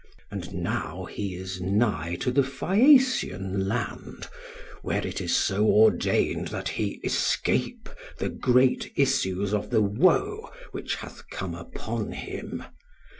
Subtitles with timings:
[0.31, 4.27] And now he is nigh to the Phaeacian land,
[4.81, 10.95] where it is so ordained that he escape the great issues of the woe which
[10.95, 12.63] hath come upon him.